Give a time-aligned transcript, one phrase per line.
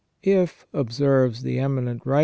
[0.23, 2.19] If, observes the eminent \a\\.